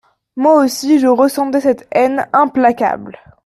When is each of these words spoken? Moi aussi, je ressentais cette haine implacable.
Moi 0.35 0.63
aussi, 0.65 0.97
je 0.97 1.05
ressentais 1.05 1.61
cette 1.61 1.87
haine 1.91 2.27
implacable. 2.33 3.19